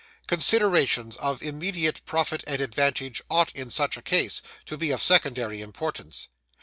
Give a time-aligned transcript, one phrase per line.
[0.25, 5.61] Considerations of immediate profit and advantage ought in such a case to be of secondary
[5.61, 6.27] importance.